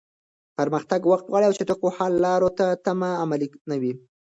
[0.57, 2.47] پرمختګ وخت غواړي او د چټکو حل لارو
[2.85, 3.93] تمه تل عملي نه وي.